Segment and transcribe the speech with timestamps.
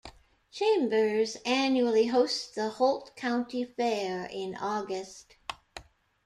[0.49, 5.35] Chambers annually hosts the Holt County Fair in August.